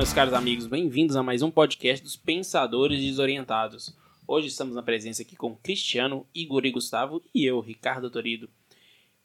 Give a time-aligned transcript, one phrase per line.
[0.00, 3.94] meus caros amigos, bem-vindos a mais um podcast dos Pensadores Desorientados.
[4.26, 8.48] Hoje estamos na presença aqui com Cristiano, Igor e Gustavo e eu, Ricardo Torido.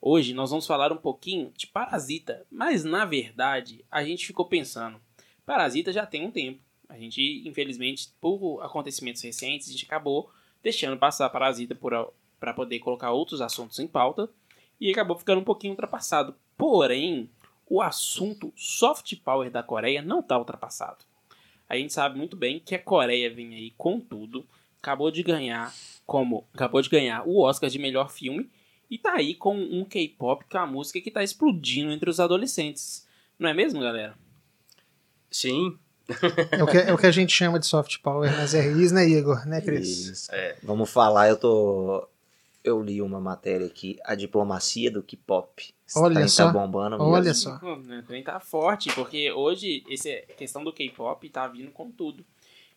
[0.02, 5.00] Hoje nós vamos falar um pouquinho de Parasita, mas na verdade a gente ficou pensando,
[5.46, 6.60] Parasita já tem um tempo.
[6.90, 10.30] A gente, infelizmente, por acontecimentos recentes, a gente acabou
[10.62, 14.30] deixando passar Parasita para poder colocar outros assuntos em pauta
[14.78, 16.36] e acabou ficando um pouquinho ultrapassado.
[16.58, 17.30] Porém,
[17.68, 21.06] o assunto soft power da Coreia não está ultrapassado.
[21.68, 24.46] A gente sabe muito bem que a Coreia vem aí com tudo,
[24.80, 25.74] acabou de ganhar
[26.06, 28.50] como acabou de ganhar o Oscar de melhor filme
[28.90, 33.08] e tá aí com um K-pop com a música que tá explodindo entre os adolescentes.
[33.38, 34.16] Não é mesmo, galera?
[35.30, 35.78] Sim.
[36.52, 39.08] É o, que, é o que a gente chama de soft power nas RIs, né,
[39.08, 39.46] Igor?
[39.48, 40.08] Né, Cris?
[40.08, 40.32] Isso.
[40.32, 40.56] É.
[40.62, 42.08] Vamos falar, eu tô.
[42.64, 45.75] Eu li uma matéria aqui, a diplomacia do K-pop.
[45.96, 46.46] Olha tá, só.
[46.46, 47.12] Tá bombando mesmo.
[47.12, 47.58] Olha só.
[47.58, 52.26] Também tá forte, porque hoje essa questão do K-pop tá vindo com tudo.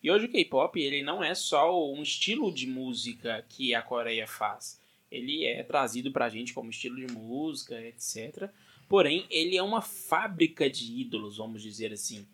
[0.01, 4.27] E hoje o K-pop ele não é só um estilo de música que a Coreia
[4.27, 4.79] faz.
[5.11, 8.49] Ele é trazido pra gente como estilo de música, etc.
[8.87, 12.25] Porém, ele é uma fábrica de ídolos, vamos dizer assim.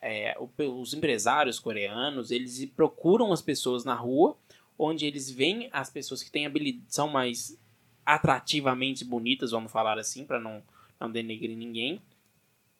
[0.00, 4.36] É, os empresários coreanos, eles procuram as pessoas na rua,
[4.78, 7.58] onde eles veem as pessoas que têm habilidade, são mais
[8.06, 10.62] atrativamente bonitas, vamos falar assim, para não,
[10.98, 12.00] não denegrir ninguém.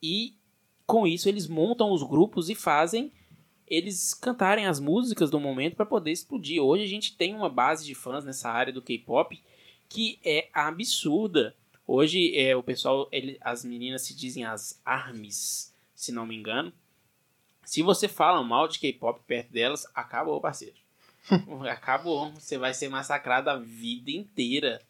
[0.03, 0.35] E
[0.87, 3.13] com isso eles montam os grupos e fazem
[3.67, 6.63] eles cantarem as músicas do momento para poder explodir.
[6.63, 9.43] Hoje a gente tem uma base de fãs nessa área do K-pop
[9.89, 11.55] que é absurda.
[11.87, 16.73] Hoje é o pessoal, ele, as meninas se dizem as armies, se não me engano.
[17.65, 20.77] Se você fala mal de K-pop perto delas, acabou, parceiro.
[21.69, 22.31] acabou.
[22.33, 24.81] Você vai ser massacrado a vida inteira.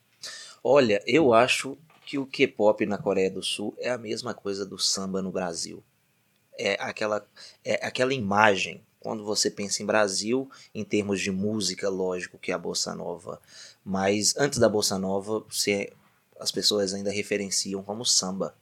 [0.69, 4.77] Olha, eu acho que o K-pop na Coreia do Sul é a mesma coisa do
[4.77, 5.81] samba no Brasil.
[6.59, 7.25] É aquela,
[7.65, 12.55] é aquela imagem, quando você pensa em Brasil, em termos de música, lógico que é
[12.55, 13.41] a Bossa Nova.
[13.85, 15.93] Mas antes da Bossa Nova, você,
[16.41, 18.53] as pessoas ainda referenciam como samba.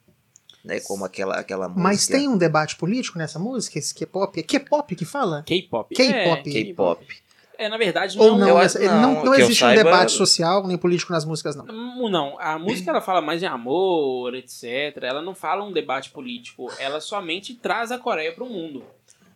[0.63, 1.83] Né, como aquela, aquela música.
[1.83, 4.39] Mas tem um debate político nessa música, esse K-pop?
[4.39, 5.41] É K-pop que fala?
[5.41, 5.95] K-pop.
[5.95, 6.49] K-pop.
[6.49, 7.24] É, K-pop.
[7.57, 8.37] É, na verdade, Ou não.
[8.39, 11.25] não, eu essa- acho- não, não, não existe saiba- um debate social nem político nas
[11.25, 11.65] músicas, não.
[11.65, 14.97] Hum, Não, a música ela fala mais de amor, etc.
[15.01, 16.69] Ela não fala um debate político.
[16.79, 18.83] Ela somente traz a Coreia para o mundo.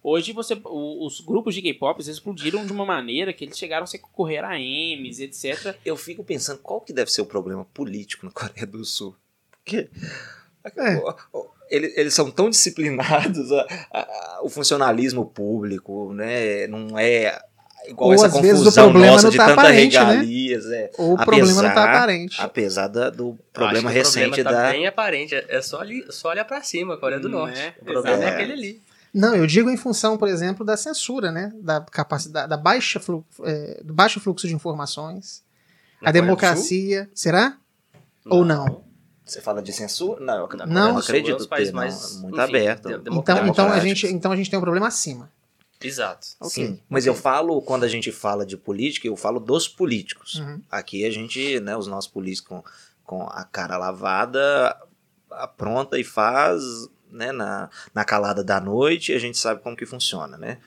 [0.03, 3.83] Hoje você, o- os grupos de K-pop eles explodiram de uma maneira que eles chegaram
[3.83, 5.75] a se concorrer a M's, etc.
[5.83, 9.13] Eu fico pensando qual que deve ser o problema político na Coreia do Sul.
[9.63, 9.89] Porque
[10.77, 10.95] É.
[10.97, 16.65] o- o- ele- eles são tão disciplinados, a- a- a- o funcionalismo público, né?
[16.67, 17.37] Não é
[17.89, 20.03] igual Ou, essa às vezes, o confusão problema nossa não de tá tanta aparente, né?
[20.05, 20.65] regalias.
[20.67, 20.91] É.
[20.97, 22.41] Ou o problema não tá Apesar- aparente.
[22.41, 24.71] Apesar da- do problema que o recente problema tá da.
[24.71, 25.35] bem aparente.
[25.35, 27.35] É só, ali, só olhar pra cima, Coreia do Né?
[27.35, 27.73] Norte.
[27.81, 28.33] O problema é Exato.
[28.33, 28.81] aquele ali.
[29.13, 31.51] Não, eu digo em função, por exemplo, da censura, né?
[31.61, 35.41] Da capacidade, da baixa flu, é, do baixo fluxo de informações,
[36.01, 37.09] Na a Coreia democracia.
[37.15, 37.57] Será?
[38.27, 38.83] Ou não?
[39.25, 40.19] Você fala de censura?
[40.23, 40.87] Não, eu não, Não.
[40.93, 41.79] Sul, é acredito os ter, países não.
[41.81, 42.87] mais, muito enfim, aberto.
[42.89, 43.83] de- Então, então, a democráticos.
[43.83, 45.29] gente, então a gente tem um problema acima.
[45.81, 46.27] Exato.
[46.43, 50.35] Sim, mas eu falo, quando a gente fala de política, eu falo dos políticos.
[50.35, 50.61] Uhum.
[50.69, 52.63] Aqui a gente, né, os nossos políticos com,
[53.03, 54.75] com a cara lavada,
[55.31, 56.61] apronta e faz,
[57.09, 60.57] né, na, na calada da noite, a gente sabe como que funciona, né?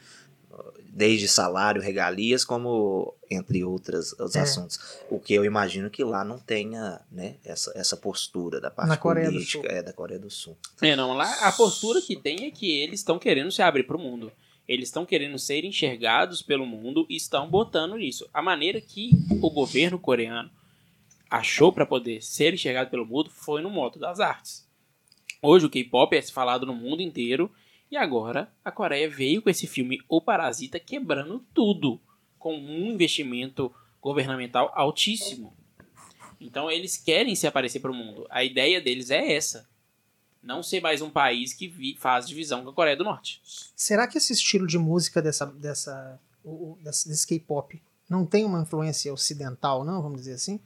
[0.94, 4.40] Desde salário, regalias, como entre outras, outros É.
[4.40, 4.78] assuntos.
[5.08, 8.98] O que eu imagino que lá não tenha, né, essa, essa postura da parte Na
[8.98, 9.70] Coreia do política Sul.
[9.78, 10.54] é, da Coreia do Sul.
[10.82, 13.96] É, não, lá a postura que tem é que eles estão querendo se abrir para
[13.96, 14.30] o mundo.
[14.72, 18.27] Eles estão querendo ser enxergados pelo mundo e estão botando nisso.
[18.33, 19.10] A maneira que
[19.43, 20.50] o governo coreano
[21.28, 24.66] achou para poder ser enxergado pelo mundo foi no modo das artes.
[25.43, 27.53] Hoje o K-pop é falado no mundo inteiro
[27.91, 32.00] e agora a Coreia veio com esse filme O Parasita quebrando tudo
[32.39, 35.54] com um investimento governamental altíssimo.
[36.41, 38.27] Então eles querem se aparecer para o mundo.
[38.31, 39.71] A ideia deles é essa
[40.42, 43.41] não ser mais um país que vi- faz divisão com a Coreia do Norte.
[43.77, 47.80] Será que esse estilo de música dessa, dessa, o- desse, desse K-pop
[48.10, 50.03] não tem uma influência ocidental, não?
[50.03, 50.59] Vamos dizer assim?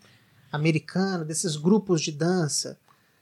[0.51, 2.79] Americana, desses grupos de dança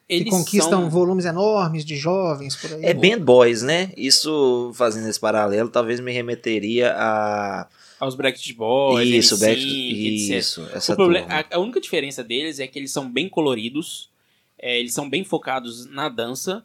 [0.06, 2.84] que Eles conquistam são- volumes enormes de jovens por aí.
[2.84, 3.90] É Band Boys, né?
[3.96, 7.66] Isso, fazendo esse paralelo, talvez me remeteria a...
[7.98, 10.06] aos Backstreet Boys, isso, NSYNC, Back...
[10.14, 10.38] etc.
[10.38, 11.44] isso, essa O problema, turma.
[11.50, 14.10] a, a única diferença deles é que eles são bem coloridos,
[14.64, 16.64] é, eles são bem focados na dança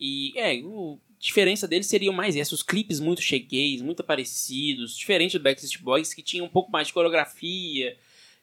[0.00, 4.96] e é, o a diferença deles seria mais essa, os clipes muito chegueis, muito parecidos,
[4.96, 7.96] diferente do Backstreet Boys que tinha um pouco mais de coreografia,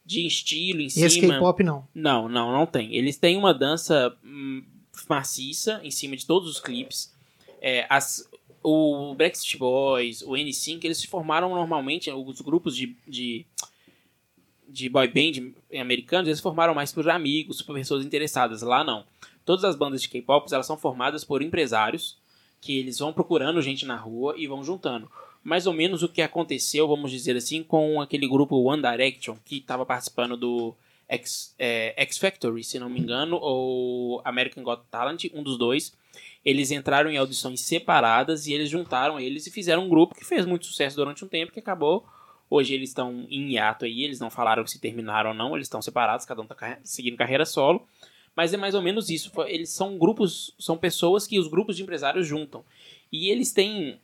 [0.06, 1.36] de estilo em E esse cima.
[1.36, 1.88] K-pop não.
[1.96, 2.94] Não, não, não tem.
[2.94, 4.62] Eles têm uma dança hum,
[5.08, 7.14] maciça em cima de todos os clipes.
[7.62, 8.30] É, as,
[8.62, 13.46] o Backstreet Boys, o N5, eles se formaram normalmente, os grupos de, de,
[14.68, 18.62] de boy band americanos, eles formaram mais por amigos, por pessoas interessadas.
[18.62, 19.06] Lá não.
[19.44, 22.18] Todas as bandas de K-pop, elas são formadas por empresários,
[22.60, 25.10] que eles vão procurando gente na rua e vão juntando.
[25.44, 29.58] Mais ou menos o que aconteceu, vamos dizer assim, com aquele grupo One Direction, que
[29.58, 30.74] estava participando do
[31.08, 35.94] X, é, X Factory, se não me engano, ou American Got Talent, um dos dois
[36.46, 40.46] eles entraram em audições separadas e eles juntaram eles e fizeram um grupo que fez
[40.46, 42.06] muito sucesso durante um tempo que acabou.
[42.50, 45.82] Hoje eles estão em hiato aí, eles não falaram se terminaram ou não, eles estão
[45.82, 47.88] separados, cada um está seguindo carreira solo.
[48.36, 49.32] Mas é mais ou menos isso.
[49.48, 52.66] Eles são grupos, são pessoas que os grupos de empresários juntam.
[53.12, 54.00] E eles têm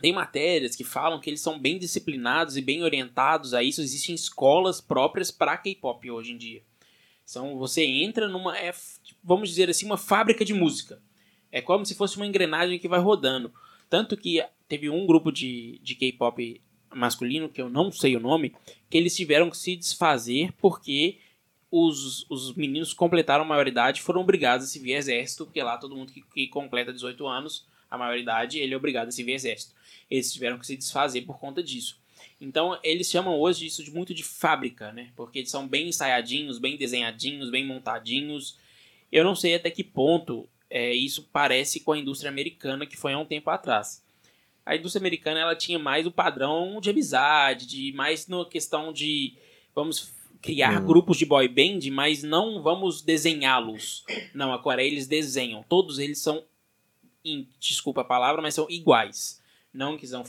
[0.00, 3.80] tem matérias que falam que eles são bem disciplinados e bem orientados a isso.
[3.80, 6.62] Existem escolas próprias para K-pop hoje em dia.
[7.28, 8.72] Então você entra numa, é,
[9.22, 11.00] vamos dizer assim, uma fábrica de música.
[11.50, 13.52] É como se fosse uma engrenagem que vai rodando.
[13.88, 16.60] Tanto que teve um grupo de, de K-pop
[16.94, 18.54] masculino, que eu não sei o nome,
[18.88, 21.18] que eles tiveram que se desfazer porque
[21.70, 25.96] os, os meninos completaram a maioridade foram obrigados a se vir exército, porque lá todo
[25.96, 29.74] mundo que, que completa 18 anos, a maioridade, ele é obrigado a se vir exército.
[30.08, 32.00] Eles tiveram que se desfazer por conta disso.
[32.40, 35.10] Então, eles chamam hoje isso de muito de fábrica, né?
[35.16, 38.58] Porque eles são bem ensaiadinhos, bem desenhadinhos, bem montadinhos.
[39.10, 43.12] Eu não sei até que ponto é, isso parece com a indústria americana que foi
[43.12, 44.03] há um tempo atrás.
[44.64, 49.34] A indústria americana ela tinha mais o padrão de amizade, de mais na questão de
[49.74, 50.86] vamos criar hum.
[50.86, 54.04] grupos de boy band, mas não vamos desenhá-los.
[54.34, 55.64] Não, a Coreia eles desenham.
[55.68, 56.44] Todos eles são,
[57.58, 59.42] desculpa a palavra, mas são iguais.
[59.72, 60.22] Não que são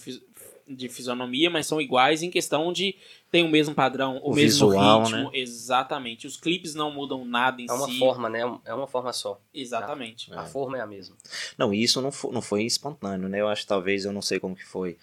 [0.67, 2.95] de fisionomia, mas são iguais em questão de
[3.29, 5.29] tem o mesmo padrão, o, o mesmo visual, ritmo, né?
[5.33, 6.25] exatamente.
[6.25, 7.73] Os clipes não mudam nada em si.
[7.73, 7.99] É uma si.
[7.99, 8.39] forma, né?
[8.65, 9.39] É uma forma só.
[9.53, 10.33] Exatamente.
[10.33, 11.15] A, a forma é a mesma.
[11.57, 13.41] Não, e isso não foi, não foi espontâneo, né?
[13.41, 14.97] Eu acho que talvez, eu não sei como que foi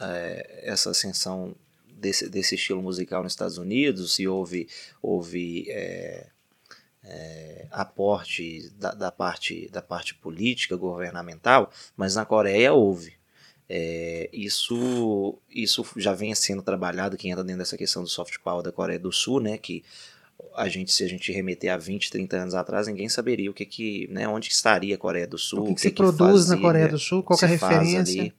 [0.00, 1.54] é, essa ascensão
[1.86, 4.68] desse, desse estilo musical nos Estados Unidos, se houve,
[5.00, 6.26] houve é,
[7.04, 13.14] é, aporte da, da, parte, da parte política, governamental, mas na Coreia houve.
[13.68, 18.62] É, isso, isso já vem sendo trabalhado, quem entra dentro dessa questão do soft power
[18.62, 19.82] da Coreia do Sul, né, que
[20.54, 23.64] a gente, se a gente remeter a 20, 30 anos atrás, ninguém saberia o que
[23.64, 26.18] que, né, onde estaria a Coreia do Sul, o que, que, que se que produz
[26.18, 28.32] fazia, na Coreia do Sul, qual é a referência.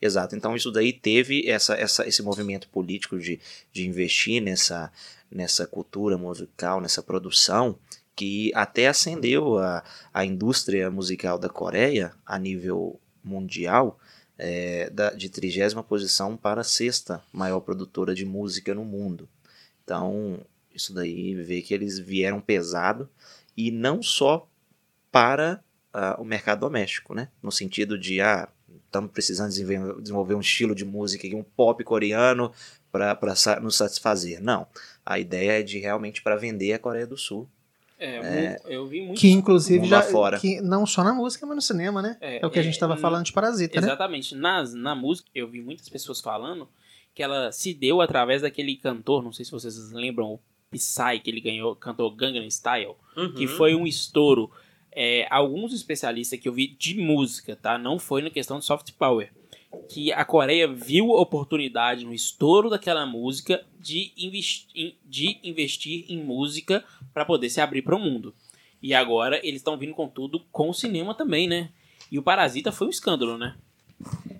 [0.00, 3.38] Exato, então isso daí teve essa, essa, esse movimento político de,
[3.72, 4.90] de investir nessa,
[5.30, 7.78] nessa cultura musical, nessa produção,
[8.16, 13.98] que até acendeu a, a indústria musical da Coreia a nível mundial,
[14.42, 19.28] é, da, de trigésima posição para a sexta maior produtora de música no mundo.
[19.84, 20.40] Então,
[20.74, 23.08] isso daí vê que eles vieram pesado
[23.54, 24.48] e não só
[25.12, 25.62] para
[25.94, 27.28] uh, o mercado doméstico, né?
[27.42, 28.48] No sentido de, ah,
[28.86, 32.50] estamos precisando desenvolver um estilo de música, um pop coreano
[32.90, 33.18] para
[33.60, 34.42] nos satisfazer.
[34.42, 34.66] Não.
[35.04, 37.46] A ideia é de realmente para vender a Coreia do Sul
[38.00, 39.20] é, é, eu vi muito.
[39.20, 40.02] Que inclusive já.
[40.02, 40.40] Fora.
[40.40, 42.16] Que não só na música, mas no cinema, né?
[42.20, 44.34] É, é o que a gente estava é, falando de Parasita, exatamente.
[44.34, 44.40] né?
[44.40, 44.74] Exatamente.
[44.74, 46.68] Na, na música, eu vi muitas pessoas falando
[47.14, 51.30] que ela se deu através daquele cantor, não sei se vocês lembram, o Psy, que
[51.30, 53.34] ele ganhou, cantou Gangnam Style, uhum.
[53.34, 54.50] que foi um estouro.
[54.92, 57.76] É, alguns especialistas que eu vi de música, tá?
[57.76, 59.30] Não foi na questão de soft power
[59.88, 66.22] que a Coreia viu a oportunidade no estouro daquela música de, investi de investir em
[66.22, 68.34] música para poder se abrir para o mundo.
[68.82, 71.70] E agora eles estão vindo com tudo com o cinema também, né?
[72.10, 73.56] E o Parasita foi um escândalo, né?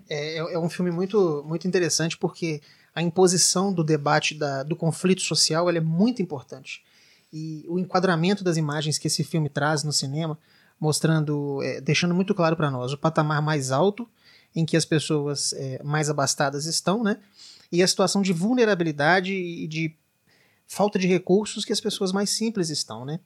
[0.09, 2.61] É, é, é um filme muito, muito interessante porque
[2.93, 6.83] a imposição do debate da, do conflito social é muito importante.
[7.31, 10.37] E o enquadramento das imagens que esse filme traz no cinema,
[10.79, 14.09] mostrando, é, deixando muito claro para nós o patamar mais alto
[14.55, 17.17] em que as pessoas é, mais abastadas estão, né?
[17.71, 19.95] E a situação de vulnerabilidade e de
[20.67, 23.19] falta de recursos que as pessoas mais simples estão, né?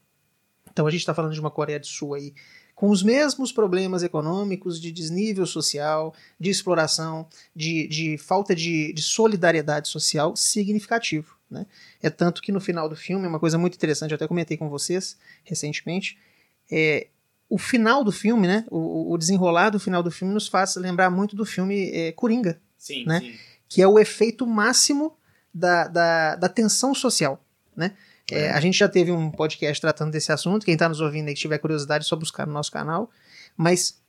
[0.72, 2.34] Então a gente está falando de uma Coreia do Sul aí
[2.76, 9.02] com os mesmos problemas econômicos, de desnível social, de exploração, de, de falta de, de
[9.02, 11.38] solidariedade social significativo.
[11.50, 11.66] Né?
[12.04, 14.70] É tanto que no final do filme, uma coisa muito interessante, eu até comentei com
[14.70, 16.18] vocês recentemente,
[16.70, 17.08] é,
[17.50, 18.66] o final do filme, né?
[18.70, 22.60] O, o, desenrolar do final do filme nos faz lembrar muito do filme é, Coringa.
[22.78, 23.20] Sim, né?
[23.20, 23.34] Sim.
[23.70, 25.16] Que é o efeito máximo
[25.54, 27.44] da, da, da tensão social,
[27.76, 27.94] né?
[28.32, 30.66] É, a gente já teve um podcast tratando desse assunto.
[30.66, 33.12] Quem está nos ouvindo e tiver curiosidade, é só buscar no nosso canal.
[33.56, 34.02] Mas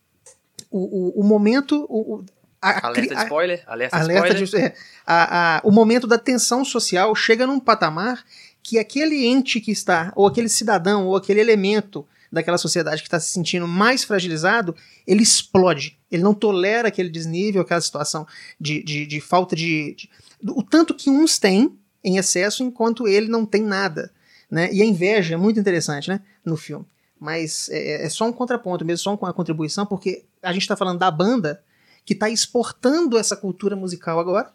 [0.71, 1.87] o, o, o momento.
[1.88, 2.25] O,
[2.61, 3.62] a, alerta de spoiler.
[3.66, 4.71] Alerta, alerta spoiler.
[4.71, 8.25] De, é, a, a, o momento da tensão social chega num patamar
[8.62, 13.21] que aquele ente que está, ou aquele cidadão, ou aquele elemento daquela sociedade que está
[13.21, 14.75] se sentindo mais fragilizado,
[15.06, 15.99] ele explode.
[16.11, 18.26] Ele não tolera aquele desnível, aquela situação
[18.61, 20.11] de, de, de falta de, de,
[20.50, 24.12] O tanto que uns têm em excesso, enquanto ele não tem nada.
[24.50, 24.73] Né?
[24.73, 26.87] E a inveja é muito interessante né, no filme.
[27.18, 30.99] Mas é, é só um contraponto mesmo, só uma contribuição, porque a gente está falando
[30.99, 31.62] da banda
[32.04, 34.54] que está exportando essa cultura musical agora,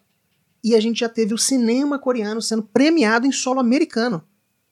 [0.64, 4.24] e a gente já teve o cinema coreano sendo premiado em solo americano,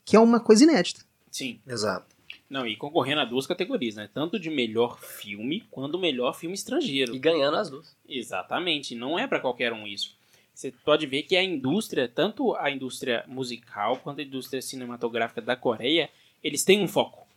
[0.06, 1.02] que é uma coisa inédita.
[1.32, 1.60] Sim.
[1.68, 2.16] Exato.
[2.50, 4.10] Não, e concorrendo a duas categorias, né?
[4.12, 7.16] Tanto de melhor filme quanto melhor filme estrangeiro.
[7.16, 7.96] E ganhando as duas.
[8.08, 10.18] Exatamente, não é para qualquer um isso.
[10.54, 15.56] Você pode ver que a indústria, tanto a indústria musical quanto a indústria cinematográfica da
[15.56, 16.10] Coreia,
[16.44, 17.28] eles têm um foco.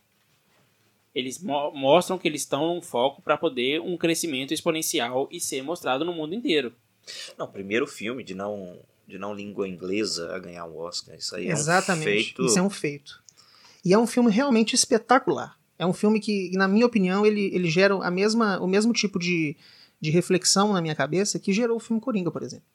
[1.13, 5.61] Eles mo mostram que eles estão num foco para poder um crescimento exponencial e ser
[5.61, 6.73] mostrado no mundo inteiro.
[7.37, 11.15] Não, primeiro filme de não de não língua inglesa a ganhar um Oscar.
[11.15, 12.07] Isso aí Exatamente.
[12.07, 12.45] é um feito.
[12.45, 13.22] Isso é um feito.
[13.83, 15.57] E é um filme realmente espetacular.
[15.77, 19.19] É um filme que, na minha opinião, ele, ele gera a mesma, o mesmo tipo
[19.19, 19.57] de,
[19.99, 22.65] de reflexão na minha cabeça que gerou o filme Coringa, por exemplo.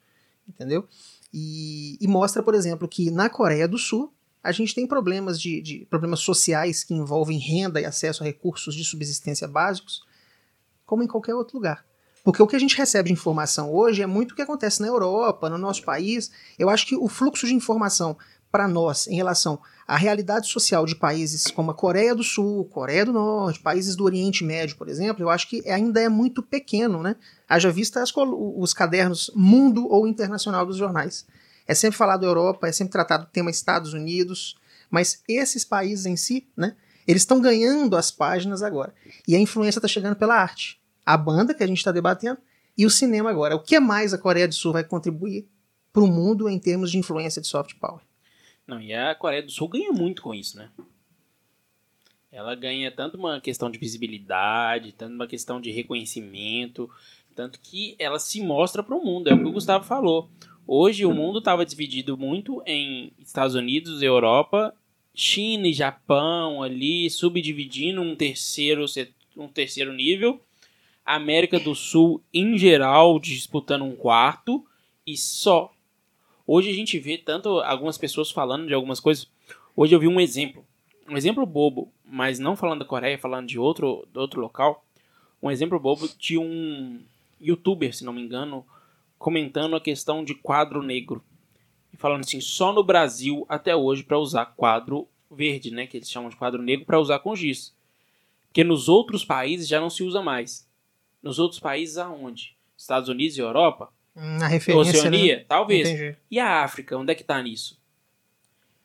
[0.46, 0.86] Entendeu?
[1.32, 4.12] E, e mostra, por exemplo, que na Coreia do Sul
[4.42, 8.74] a gente tem problemas de, de problemas sociais que envolvem renda e acesso a recursos
[8.74, 10.02] de subsistência básicos,
[10.86, 11.84] como em qualquer outro lugar.
[12.24, 14.86] Porque o que a gente recebe de informação hoje é muito o que acontece na
[14.86, 16.30] Europa, no nosso país.
[16.58, 18.16] Eu acho que o fluxo de informação
[18.50, 23.04] para nós em relação à realidade social de países como a Coreia do Sul, Coreia
[23.04, 27.02] do Norte, países do Oriente Médio, por exemplo, eu acho que ainda é muito pequeno,
[27.02, 27.16] né?
[27.48, 31.26] Haja vista os cadernos mundo ou internacional dos jornais.
[31.66, 34.56] É sempre falado Europa, é sempre tratado o tema Estados Unidos,
[34.90, 36.74] mas esses países em si, né?
[37.06, 38.94] Eles estão ganhando as páginas agora.
[39.26, 40.78] E a influência está chegando pela arte
[41.08, 42.38] a banda que a gente está debatendo
[42.76, 43.56] e o cinema agora.
[43.56, 45.48] O que mais a Coreia do Sul vai contribuir
[45.90, 48.02] para o mundo em termos de influência de soft power?
[48.68, 50.70] Não, e a Coreia do Sul ganha muito com isso, né?
[52.30, 56.90] Ela ganha tanto uma questão de visibilidade, tanto uma questão de reconhecimento,
[57.34, 59.28] tanto que ela se mostra para o mundo.
[59.28, 60.28] É o que o Gustavo falou.
[60.66, 64.74] Hoje o mundo estava dividido muito em Estados Unidos, Europa,
[65.14, 68.84] China e Japão ali, subdividindo um terceiro,
[69.34, 70.40] um terceiro nível
[71.08, 74.62] América do Sul em geral disputando um quarto
[75.06, 75.72] e só.
[76.50, 79.30] Hoje a gente vê tanto algumas pessoas falando de algumas coisas.
[79.76, 80.64] Hoje eu vi um exemplo,
[81.06, 84.82] um exemplo bobo, mas não falando da Coreia, falando de outro, de outro local.
[85.42, 87.02] Um exemplo bobo de um
[87.38, 88.66] youtuber, se não me engano,
[89.18, 91.22] comentando a questão de quadro negro.
[91.92, 96.10] E falando assim, só no Brasil até hoje para usar quadro verde, né, que eles
[96.10, 97.76] chamam de quadro negro, para usar com giz.
[98.46, 100.66] Porque nos outros países já não se usa mais.
[101.22, 102.56] Nos outros países aonde?
[102.74, 103.92] Estados Unidos e Europa?
[104.18, 104.98] Na referência.
[104.98, 105.36] Oceania?
[105.36, 105.44] Né?
[105.48, 105.88] Talvez.
[105.88, 106.16] Entendi.
[106.30, 106.96] E a África?
[106.96, 107.78] Onde é que tá nisso?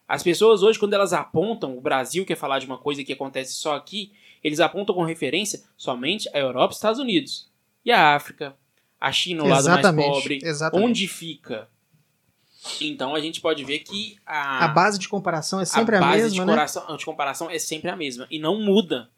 [0.07, 3.53] As pessoas hoje, quando elas apontam, o Brasil quer falar de uma coisa que acontece
[3.53, 4.11] só aqui,
[4.43, 7.49] eles apontam com referência somente a Europa e Estados Unidos.
[7.83, 8.55] E a África?
[8.99, 10.39] A China, o lado Exatamente, mais pobre?
[10.43, 10.87] exatamente.
[10.87, 11.67] Onde fica?
[12.79, 16.23] Então a gente pode ver que a, A base de comparação é sempre a, base
[16.23, 16.97] mesma, de, né?
[16.97, 19.09] de comparação é sempre a mesma e não muda.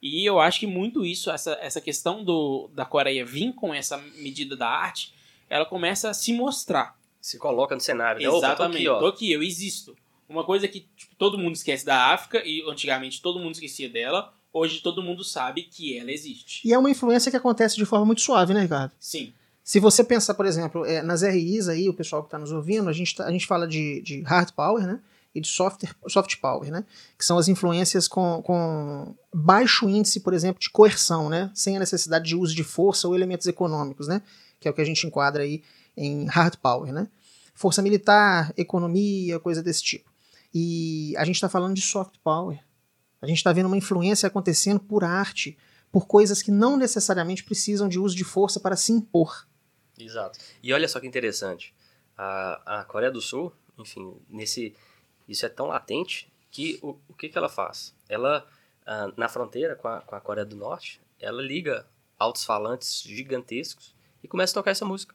[0.00, 3.98] E eu acho que muito isso, essa, essa questão do, da Coreia vir com essa
[4.18, 5.12] medida da arte,
[5.48, 6.96] ela começa a se mostrar.
[7.20, 8.20] Se coloca no cenário.
[8.20, 8.28] né?
[8.28, 8.76] Opa, tô Exatamente.
[8.76, 8.98] aqui, ó.
[8.98, 9.96] Tô aqui, eu existo.
[10.28, 14.32] Uma coisa que tipo, todo mundo esquece da África, e antigamente todo mundo esquecia dela,
[14.52, 16.66] hoje todo mundo sabe que ela existe.
[16.66, 18.92] E é uma influência que acontece de forma muito suave, né, Ricardo?
[18.98, 19.32] Sim.
[19.62, 22.88] Se você pensar, por exemplo, é, nas RIs aí, o pessoal que está nos ouvindo,
[22.88, 25.00] a gente, tá- a gente fala de, de hard power, né?
[25.34, 26.84] E de soft, soft power, né?
[27.18, 31.50] Que são as influências com, com baixo índice, por exemplo, de coerção, né?
[31.52, 34.22] Sem a necessidade de uso de força ou elementos econômicos, né?
[34.60, 35.62] Que é o que a gente enquadra aí
[35.96, 37.08] em hard power, né?
[37.54, 40.10] Força militar, economia, coisa desse tipo.
[40.52, 42.58] E a gente está falando de soft power.
[43.20, 45.56] A gente está vendo uma influência acontecendo por arte,
[45.90, 49.46] por coisas que não necessariamente precisam de uso de força para se impor.
[49.98, 50.38] Exato.
[50.62, 51.74] E olha só que interessante.
[52.16, 54.74] A, a Coreia do Sul, enfim, nesse
[55.28, 57.94] isso é tão latente que o, o que, que ela faz?
[58.08, 58.46] Ela,
[58.86, 61.86] ah, na fronteira com a, com a Coreia do Norte, ela liga
[62.18, 65.14] altos-falantes gigantescos e começa a tocar essa música.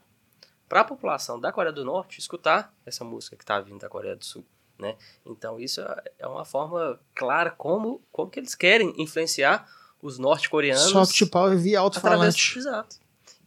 [0.67, 4.15] Para a população da Coreia do Norte escutar essa música que está vindo da Coreia
[4.15, 4.46] do Sul.
[4.79, 4.96] Né?
[5.25, 9.70] Então isso é- é uma forma clara como, como que eles querem influenciar
[10.01, 12.58] os norte-coreanos Soft power via alto-falante.
[12.58, 12.98] Exato.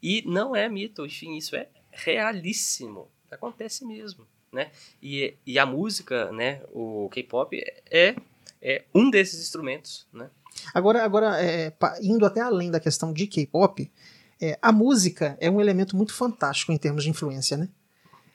[0.01, 3.09] E não é mito, enfim, isso é realíssimo.
[3.31, 4.71] Acontece mesmo, né?
[5.03, 7.59] E, e a música, né, o K-pop
[7.91, 8.15] é,
[8.63, 10.31] é um desses instrumentos, né?
[10.73, 13.91] Agora, agora é, indo até além da questão de K-pop,
[14.41, 17.69] é, a música é um elemento muito fantástico em termos de influência, né?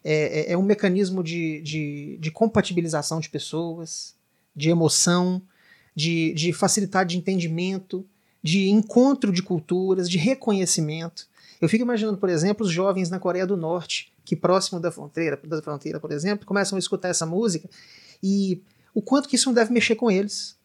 [0.03, 4.15] É, é- é um mecanismo de, de, de compatibilização de pessoas,
[4.55, 5.41] de emoção,
[5.95, 8.05] de, de facilidade de entendimento,
[8.41, 11.27] de encontro de culturas, de reconhecimento.
[11.59, 15.37] Eu fico imaginando, por exemplo, os jovens na Coreia do Norte, que próximo da fronteira,
[15.43, 17.69] da fronteira, por exemplo, começam a escutar essa música
[18.23, 18.61] e
[18.93, 20.57] o quanto que isso não deve mexer com eles.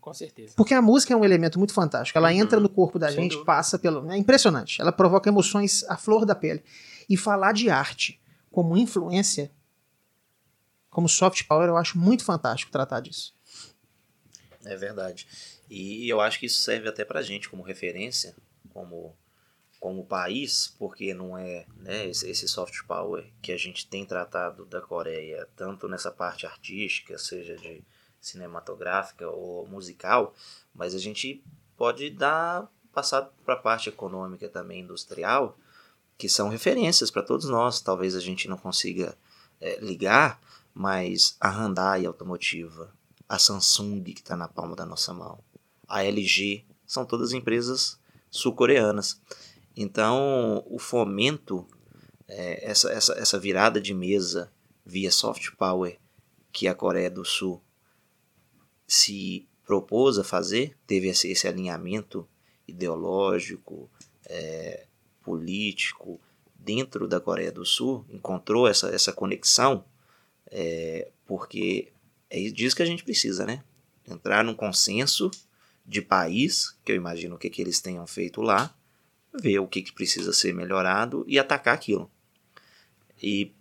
[0.00, 0.54] Com certeza.
[0.56, 2.18] Porque a música é um elemento muito fantástico.
[2.18, 3.46] Ela entra no corpo da Sem gente, dúvida.
[3.46, 4.10] passa pelo.
[4.10, 4.80] É impressionante.
[4.80, 6.64] Ela provoca emoções à flor da pele.
[7.08, 9.50] E falar de arte como influência,
[10.88, 13.34] como soft power, eu acho muito fantástico tratar disso.
[14.64, 15.26] É verdade.
[15.68, 18.34] E eu acho que isso serve até pra gente como referência,
[18.70, 19.16] como,
[19.78, 24.64] como país, porque não é né, esse, esse soft power que a gente tem tratado
[24.66, 27.84] da Coreia, tanto nessa parte artística, seja de
[28.20, 30.34] cinematográfica ou musical,
[30.74, 31.42] mas a gente
[31.76, 35.56] pode dar passar para a parte econômica também industrial,
[36.18, 37.80] que são referências para todos nós.
[37.80, 39.16] Talvez a gente não consiga
[39.60, 40.40] é, ligar,
[40.74, 42.92] mas a Hyundai automotiva,
[43.28, 45.38] a Samsung que está na palma da nossa mão,
[45.88, 47.98] a LG, são todas empresas
[48.30, 49.20] sul-coreanas.
[49.76, 51.66] Então, o fomento,
[52.28, 54.52] é, essa, essa, essa virada de mesa
[54.84, 55.98] via soft power
[56.52, 57.62] que a Coreia do Sul
[58.92, 62.28] se propôs a fazer, teve esse, esse alinhamento
[62.66, 63.88] ideológico,
[64.26, 64.84] é,
[65.22, 66.20] político
[66.58, 69.84] dentro da Coreia do Sul, encontrou essa, essa conexão,
[70.50, 71.92] é, porque
[72.28, 73.62] é disso que a gente precisa, né?
[74.08, 75.30] Entrar num consenso
[75.86, 78.74] de país, que eu imagino o que, que eles tenham feito lá,
[79.40, 82.10] ver o que, que precisa ser melhorado e atacar aquilo.
[83.22, 83.52] E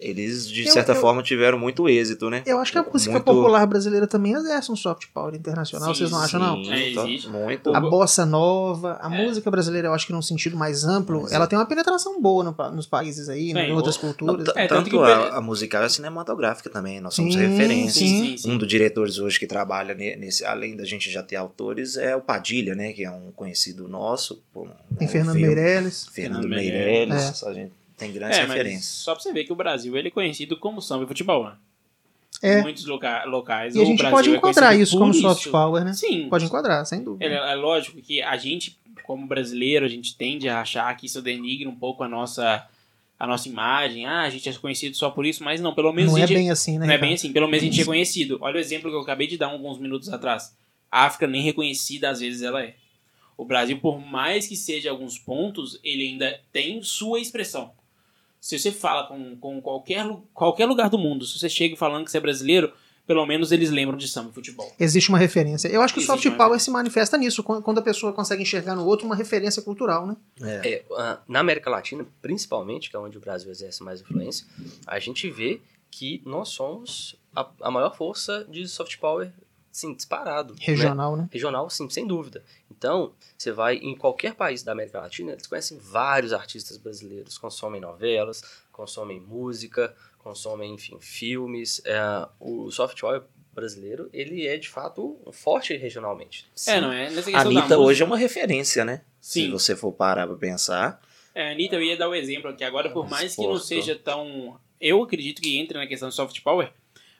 [0.00, 2.42] eles, de Eu- certa eu- forma, tiveram muito êxito, né?
[2.46, 5.98] Eu acho que a música Muito- popular brasileira também exerce um soft power internacional, Sim,
[5.98, 6.64] vocês não acham, não?
[6.64, 7.28] Sim, É, to- existe.
[7.28, 7.74] muito.
[7.74, 9.24] A bossa nova, a É.
[9.26, 11.48] música brasileira, eu acho que num sentido mais amplo, Mas ela é.
[11.48, 14.36] tem uma penetração boa no nos países aí, Bem, em outras culturas.
[14.46, 17.00] Não, É, tanto tanto que a, a musical e a cinematográfica também.
[17.00, 18.06] Nós somos Sim, referência.
[18.06, 18.36] sim.
[18.46, 22.14] Um dos diretores hoje que trabalha ne- nesse, além da gente já ter autores, é
[22.14, 22.92] o Padilha, né?
[22.92, 24.42] Que é um conhecido nosso.
[24.52, 24.66] pô,
[24.98, 26.06] Tem um Fernando filme- Meirelles.
[26.12, 27.08] Fernando Fernando Meirelles.
[27.08, 27.42] Meirelles.
[27.44, 28.84] A gente tem grandes É, referências.
[28.84, 31.56] só pra você ver que o Brasil ele é conhecido como samba e futebol, né?
[32.40, 32.60] É.
[32.60, 33.74] Em muitos loca locais.
[33.74, 35.92] E a gente Brasil pode é enquadrar conhecido isso como soft power, né?
[35.92, 36.28] Sim.
[36.28, 37.24] Pode enquadrar, sem dúvida.
[37.24, 41.20] É, é lógico que a gente, como brasileiro, a gente tende a achar que isso
[41.20, 42.64] denigra um pouco a nossa,
[43.18, 44.06] a nossa imagem.
[44.06, 46.36] Ah, a gente é conhecido só por isso, mas não, pelo menos Não é gente
[46.36, 46.86] bem assim, né?
[46.86, 48.38] não é bem assim, pelo menos a gente é conhecido.
[48.40, 50.54] Olha o exemplo que eu acabei de dar alguns minutos atrás.
[50.92, 52.76] A África nem reconhecida às vezes ela é.
[53.36, 57.72] O Brasil, por mais que seja alguns pontos, ele ainda tem sua expressão.
[58.40, 62.10] Se você fala com, com qualquer, qualquer lugar do mundo, se você chega falando que
[62.10, 62.72] você é brasileiro,
[63.06, 64.70] pelo menos eles lembram de samba e futebol.
[64.78, 65.66] Existe uma referência.
[65.68, 68.74] Eu acho que o soft power se manifesta nisso, quan- quando a pessoa consegue enxergar
[68.76, 70.16] no outro uma referência cultural, né?
[70.42, 70.68] É.
[70.98, 74.46] É, na América Latina, principalmente, que é onde o Brasil exerce mais influência,
[74.86, 79.32] a gente vê que nós somos a, a maior força de soft power,
[79.72, 80.52] sim, disparado.
[80.52, 80.60] né?
[80.60, 81.28] Regional, né?
[81.32, 82.44] Regional, sim, sem dúvida.
[82.78, 87.80] Então, você vai em qualquer país da América Latina, eles conhecem vários artistas brasileiros, consomem
[87.80, 91.82] novelas, consomem música, consomem, enfim, filmes.
[91.84, 91.98] É,
[92.38, 96.46] o soft power brasileiro, ele é, de fato, forte regionalmente.
[96.68, 97.10] É, não é?
[97.10, 99.02] Nessa A Anitta música- hoje é uma referência, né?
[99.20, 99.50] Se Sim.
[99.50, 101.02] você for parar pra pensar.
[101.34, 104.56] É, Anitta, eu ia dar o exemplo aqui agora, por mais que não seja tão.
[104.80, 106.72] Eu acredito que entre na questão de soft power.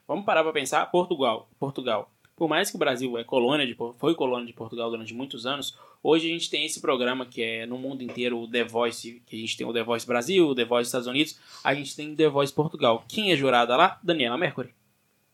[0.07, 1.51] Vamos parar pra pensar Portugal.
[1.59, 2.09] Portugal.
[2.39, 5.77] Por mais que o Brasil é colônia de, foi colônia de Portugal durante muitos anos,
[6.01, 9.35] hoje a gente tem esse programa que é no mundo inteiro o The Voice, que
[9.37, 12.13] a gente tem o The Voice Brasil, o The Voice Estados Unidos, a gente tem
[12.13, 13.05] o The Voice Portugal.
[13.09, 13.99] Quem é jurada lá?
[14.05, 14.73] Daniela Mercury.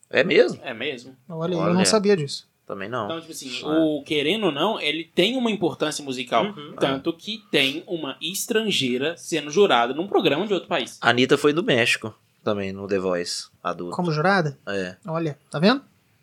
[0.09, 0.59] É mesmo?
[0.65, 1.15] É mesmo?
[1.29, 1.75] Olha, eu Olha.
[1.75, 2.49] não sabia disso.
[2.67, 3.05] Também não.
[3.05, 3.67] Então, tipo assim, É.
[3.67, 6.47] o querendo ou não, ele tem uma importância musical.
[6.47, 6.75] Uhum.
[6.81, 10.97] Tanto que tem uma estrangeira sendo jurada num programa de outro país.
[11.03, 13.95] A Anitta foi do México também, no The Voice adulto.
[13.95, 14.59] Como jurada?
[14.67, 14.97] É.
[15.07, 15.83] Olha, tá vendo?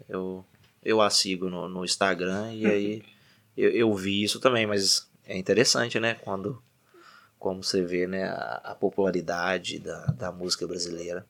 [0.09, 0.43] Eu,
[0.83, 3.03] eu a sigo no, no Instagram e aí
[3.55, 6.15] eu, eu vi isso também, mas é interessante, né?
[6.15, 6.61] Quando
[7.41, 11.25] como você vê né, a, a popularidade da, da música brasileira.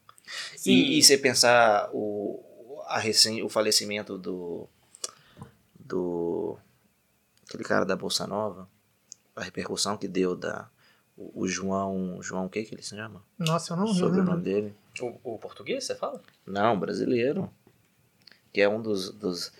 [0.58, 0.72] Sim.
[0.72, 2.44] E, e você pensar o,
[2.86, 4.68] a recém, o falecimento do.
[5.80, 6.58] do.
[7.48, 8.68] aquele cara da Bolsa Nova,
[9.34, 10.70] a repercussão que deu da.
[11.16, 12.22] O, o João.
[12.22, 13.24] João o que que ele se chama?
[13.40, 14.32] Nossa, eu não Sobre o lembro.
[14.32, 14.76] nome dele.
[15.00, 16.22] O, o português, você fala?
[16.46, 17.50] Não, brasileiro.
[18.52, 19.52] Que é um dos, dos,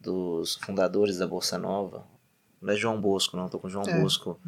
[0.00, 2.06] dos fundadores da Bolsa Nova.
[2.60, 3.48] Não é João Bosco, não.
[3.48, 4.00] Tô com João É.
[4.00, 4.40] Bosco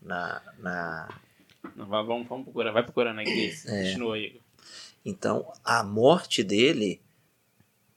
[0.00, 1.08] na, na.
[1.76, 3.54] Não, vamos, vamos procurar, vai procurando aí.
[3.66, 3.82] É.
[3.84, 4.40] Continua aí.
[5.04, 7.00] Então, a morte dele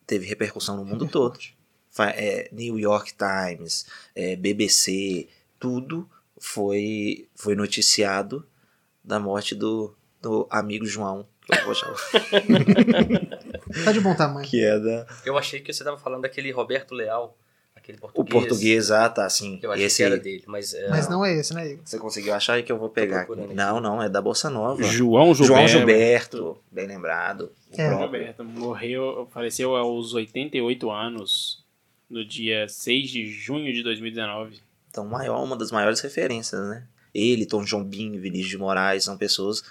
[0.06, 1.40] teve repercussão no mundo todo.
[2.00, 5.28] É, New York Times, é, BBC,
[5.60, 8.46] tudo foi, foi noticiado
[9.04, 11.28] da morte do, do amigo João.
[11.46, 11.98] que eu vou chamar,
[13.84, 14.48] Tá de bom tamanho.
[14.48, 15.06] que é da.
[15.26, 17.38] Eu achei que você estava falando daquele Roberto Leal,
[17.76, 18.34] aquele O português.
[18.48, 19.60] português, ah, tá, assim.
[19.62, 20.20] Eu achei Esse que era aí.
[20.22, 20.74] dele, mas...
[20.74, 21.82] é, Mas não é esse, né, Igor?
[21.86, 23.28] Você conseguiu achar aí que eu vou pegar?
[23.54, 24.82] Não, não, é da Bolsa Nova.
[24.84, 25.46] João Gilberto.
[25.46, 27.52] João Gilberto, bem lembrado.
[27.72, 27.88] É.
[27.88, 28.10] próprio.
[28.20, 31.64] Gilberto morreu, faleceu aos 88 anos,
[32.10, 34.60] no dia 6 de junho de 2019.
[34.90, 36.86] Então, maior, uma das maiores referências, né?
[37.14, 39.64] Ele, Tom Jobim, Vinícius de Moraes, são pessoas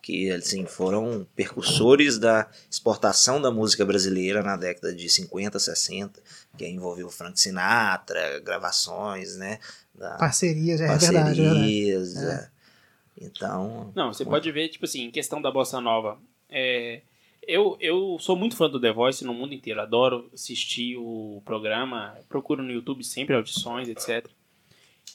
[0.00, 6.22] que assim, foram percursores da exportação da música brasileira na década de 50, 60,
[6.56, 9.58] que envolveu Frank Sinatra, gravações, né?
[9.94, 11.42] Da Parcerias, é verdade, é verdade.
[11.42, 12.16] parcerias.
[12.16, 12.50] é.
[13.20, 16.18] Então, Não, você pode ver, tipo assim, em questão da bossa nova.
[16.48, 17.02] é,
[17.42, 19.80] eu, eu sou muito fã do The Voice no mundo inteiro.
[19.80, 22.14] Adoro assistir o programa.
[22.28, 24.28] Procuro no YouTube sempre audições, etc.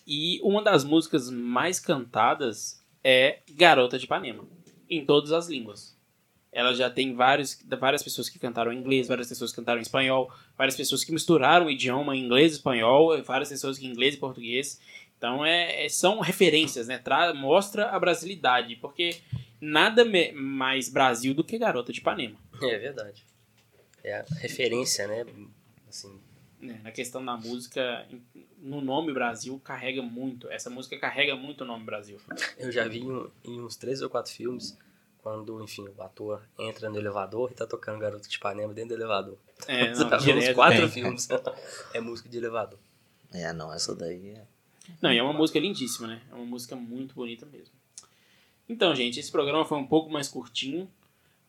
[0.07, 4.43] E uma das músicas mais cantadas é Garota de Ipanema.
[4.97, 5.95] Em todas as línguas.
[6.51, 9.81] Ela já tem vários, várias pessoas que cantaram em inglês, várias pessoas que cantaram em
[9.81, 14.17] espanhol, várias pessoas que misturaram o idioma inglês e espanhol, várias pessoas que inglês e
[14.17, 14.79] português.
[15.17, 16.99] Então é, é- são referências, né?
[16.99, 19.17] Tra mostra a brasilidade, porque
[19.59, 22.35] nada mais Brasil do que Garota de Ipanema.
[22.61, 23.25] É verdade.
[24.03, 25.25] É a referência, né?
[25.89, 26.19] Assim,
[26.63, 26.79] né?
[26.83, 28.07] Na questão da música,
[28.57, 30.49] no nome Brasil carrega muito.
[30.49, 32.19] Essa música carrega muito o nome Brasil.
[32.57, 34.77] eu já vi em, em uns três ou quatro filmes,
[35.19, 38.95] quando, enfim, o ator entra no elevador e tá tocando Garoto de Ipanema dentro do
[38.95, 39.37] elevador.
[39.67, 40.89] É, não, Já vi uns quatro tem.
[40.89, 41.27] filmes.
[41.93, 42.79] é música de elevador.
[43.31, 44.45] é, não, essa daí é.
[45.01, 46.21] Não, e é uma música lindíssima, né?
[46.29, 47.73] É uma música muito bonita mesmo.
[48.67, 50.89] Então, gente, esse programa foi um pouco mais curtinho,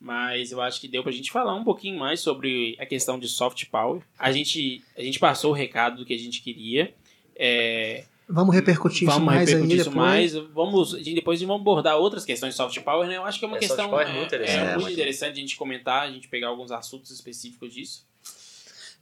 [0.00, 3.28] mas eu acho que deu pra gente falar um pouquinho mais sobre a questão de
[3.28, 4.02] soft power.
[4.18, 6.94] A gente, a gente passou o recado do que a gente queria.
[7.37, 10.07] É, Vamos repercutir isso vamos mais repercutir aí isso depois.
[10.09, 10.33] mais.
[10.54, 13.16] Vamos, a gente- depois vamos abordar outras questões de soft power, né?
[13.18, 14.74] Eu acho que é uma É, soft questão power é é, muito é interessante.
[14.76, 18.07] muito É, interessante a gente comentar, a gente pegar alguns assuntos específicos disso.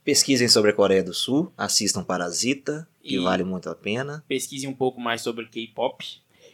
[0.03, 4.23] Pesquisem sobre a Coreia do Sul, assistam Parasita, que E- vale muito a pena.
[4.27, 6.05] pesquise um pouco mais sobre K-pop.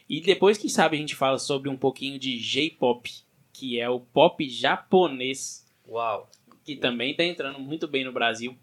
[0.07, 3.11] E depois, quem sabe, a gente fala sobre um pouquinho de J-pop,
[3.59, 6.29] que é o pop japonês, Uau!
[6.63, 8.55] que também tá entrando muito bem no Brasil.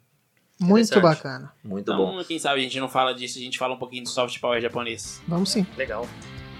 [0.58, 1.52] Muito bacana.
[1.62, 2.12] Muito bom.
[2.12, 4.40] Então, quem sabe a gente não fala disso, a gente fala um pouquinho de soft
[4.40, 5.20] power japonês.
[5.28, 5.66] Vamos sim.
[5.76, 6.08] Legal.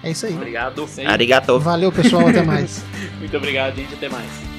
[0.03, 0.35] É isso aí.
[0.35, 0.87] Obrigado.
[1.07, 1.59] Arigato.
[1.59, 2.29] Valeu, pessoal.
[2.29, 2.85] Até mais.
[3.19, 3.95] Muito obrigado, gente.
[3.95, 4.56] Até mais.